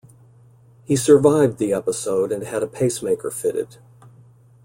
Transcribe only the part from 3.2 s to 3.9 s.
fitted.